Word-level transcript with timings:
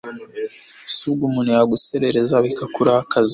subwo 0.95 1.23
umuntu 1.29 1.49
yaguserereza 1.57 2.35
bikakurakaza 2.45 3.29